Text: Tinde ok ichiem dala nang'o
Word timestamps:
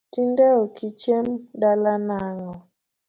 Tinde 0.13 0.45
ok 0.63 0.75
ichiem 0.89 1.27
dala 1.59 1.93
nang'o 2.07 2.53